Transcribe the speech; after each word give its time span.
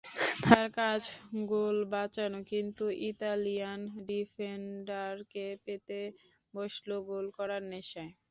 তাঁর 0.43 0.67
কাজ 0.77 1.01
গোল 1.51 1.77
বাঁচানো 1.91 2.39
কিন্তু 2.51 2.83
ইতালিয়ান 3.09 3.79
ডিফেন্ডারকে 4.09 5.45
পেয়ে 5.63 6.01
বসল 6.53 6.89
গোল 7.09 7.25
করার 7.37 7.61
নেশায়। 7.71 8.11